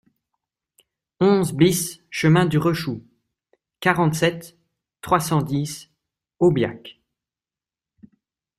onze 1.19 1.53
BIS 1.53 1.99
chemin 2.09 2.47
du 2.47 2.57
Rechou, 2.57 3.05
quarante-sept, 3.81 4.57
trois 5.01 5.19
cent 5.19 5.43
dix, 5.43 5.91
Aubiac 6.39 6.99